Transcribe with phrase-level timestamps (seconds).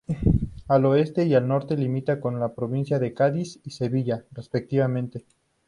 [0.67, 5.27] Al oeste y al norte, limita con las provincia de Cádiz y Sevilla respectivamente.